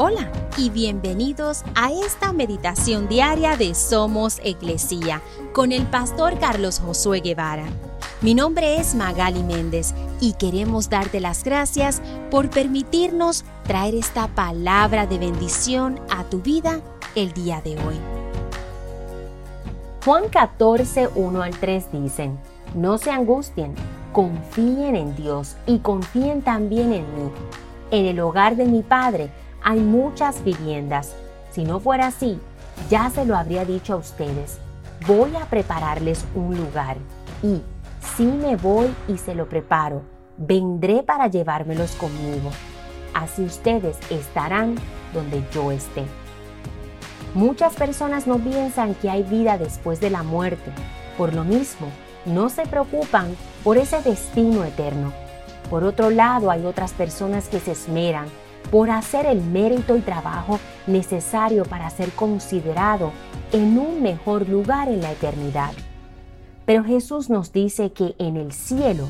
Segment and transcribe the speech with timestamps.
[0.00, 5.20] Hola y bienvenidos a esta meditación diaria de Somos Iglesia
[5.52, 7.64] con el pastor Carlos Josué Guevara.
[8.20, 12.00] Mi nombre es Magali Méndez y queremos darte las gracias
[12.30, 16.80] por permitirnos traer esta palabra de bendición a tu vida
[17.16, 17.96] el día de hoy.
[20.04, 22.38] Juan 14, 1 al 3 dicen,
[22.72, 23.74] no se angustien,
[24.12, 27.32] confíen en Dios y confíen también en mí.
[27.90, 29.30] En el hogar de mi Padre,
[29.62, 31.14] hay muchas viviendas.
[31.50, 32.38] Si no fuera así,
[32.88, 34.58] ya se lo habría dicho a ustedes.
[35.06, 36.96] Voy a prepararles un lugar.
[37.42, 37.62] Y
[38.16, 40.02] si me voy y se lo preparo,
[40.36, 42.50] vendré para llevármelos conmigo.
[43.14, 44.76] Así ustedes estarán
[45.12, 46.04] donde yo esté.
[47.34, 50.70] Muchas personas no piensan que hay vida después de la muerte.
[51.16, 51.88] Por lo mismo,
[52.24, 55.12] no se preocupan por ese destino eterno.
[55.68, 58.26] Por otro lado, hay otras personas que se esmeran
[58.70, 63.12] por hacer el mérito y trabajo necesario para ser considerado
[63.52, 65.72] en un mejor lugar en la eternidad.
[66.66, 69.06] Pero Jesús nos dice que en el cielo,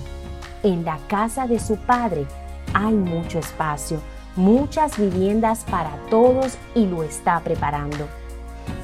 [0.63, 2.27] en la casa de su Padre,
[2.73, 4.01] hay mucho espacio,
[4.37, 8.07] muchas viviendas para todos y lo está preparando.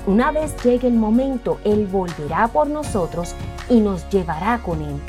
[0.06, 3.34] Una vez llegue el momento, Él volverá por nosotros
[3.68, 5.00] y nos llevará con Él.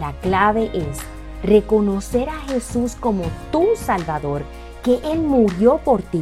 [0.00, 0.98] La clave es
[1.42, 4.42] reconocer a Jesús como tu Salvador
[4.84, 6.20] que Él murió por ti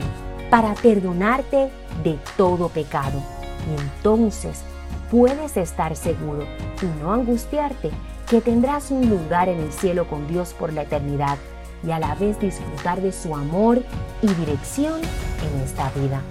[0.49, 1.71] para perdonarte
[2.05, 3.21] de todo pecado.
[3.69, 4.63] Y entonces
[5.11, 6.47] puedes estar seguro
[6.81, 7.91] y no angustiarte
[8.29, 11.37] que tendrás un lugar en el cielo con Dios por la eternidad
[11.87, 13.83] y a la vez disfrutar de su amor
[14.23, 16.23] y dirección en esta vida.